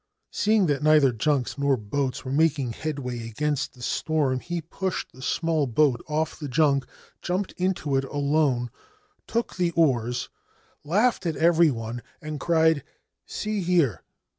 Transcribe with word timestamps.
Seeing 0.31 0.65
that 0.65 0.81
neither 0.81 1.11
junks 1.11 1.59
nor 1.59 1.77
boats 1.77 2.25
were 2.25 2.31
making 2.31 2.73
headway 2.73 3.27
against 3.29 3.75
the 3.75 3.83
storm, 3.83 4.39
he 4.39 4.59
pushed 4.59 5.11
the 5.11 5.21
small 5.21 5.67
boat 5.67 6.03
off 6.07 6.39
the 6.39 6.47
junk, 6.47 6.87
jumped 7.21 7.51
into 7.51 7.95
it 7.95 8.03
alone, 8.05 8.71
took 9.27 9.57
the 9.57 9.69
oars, 9.75 10.29
laughed 10.83 11.27
at 11.27 11.35
every 11.37 11.69
one, 11.69 12.01
and 12.19 12.39
cried:' 12.39 12.83
See 13.27 13.61
here 13.61 14.01